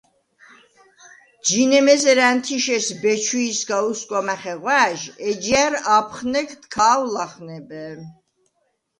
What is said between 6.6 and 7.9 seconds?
ქავ ლახნებე.